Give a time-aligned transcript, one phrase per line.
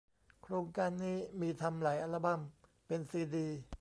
[0.43, 2.41] โครงการนี้มีทำหลายอัลบั้ม
[2.87, 3.47] เป็นซีดี